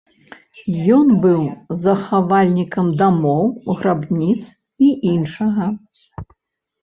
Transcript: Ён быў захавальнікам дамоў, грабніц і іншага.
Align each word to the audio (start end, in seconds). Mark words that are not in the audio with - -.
Ён 0.97 1.07
быў 1.25 1.41
захавальнікам 1.83 2.89
дамоў, 3.01 3.43
грабніц 3.81 4.41
і 4.87 4.87
іншага. 5.13 5.69